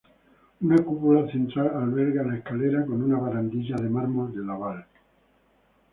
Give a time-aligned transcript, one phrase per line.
[0.67, 4.83] Una cúpula central alberga la escalera con una barandilla de mármol de Laval.